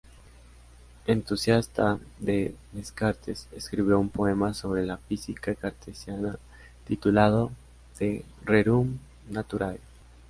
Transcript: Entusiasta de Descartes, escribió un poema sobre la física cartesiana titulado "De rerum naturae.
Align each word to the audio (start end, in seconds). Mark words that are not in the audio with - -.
Entusiasta 1.05 1.99
de 2.17 2.55
Descartes, 2.71 3.47
escribió 3.51 3.99
un 3.99 4.09
poema 4.09 4.55
sobre 4.55 4.83
la 4.83 4.97
física 4.97 5.53
cartesiana 5.53 6.39
titulado 6.87 7.51
"De 7.99 8.25
rerum 8.43 8.97
naturae. 9.29 9.79